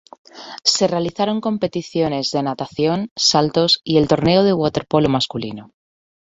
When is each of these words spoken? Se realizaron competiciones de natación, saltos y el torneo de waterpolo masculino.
Se 0.63 0.87
realizaron 0.87 1.41
competiciones 1.41 2.31
de 2.31 2.41
natación, 2.41 3.11
saltos 3.15 3.81
y 3.83 3.97
el 3.99 4.07
torneo 4.07 4.43
de 4.43 4.51
waterpolo 4.51 5.09
masculino. 5.09 5.73